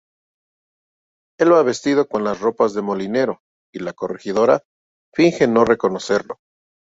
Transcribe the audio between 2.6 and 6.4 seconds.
del molinero y la corregidora finge no reconocerlo.